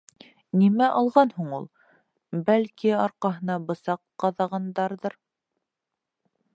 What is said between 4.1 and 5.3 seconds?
ҡаҙағандарҙыр.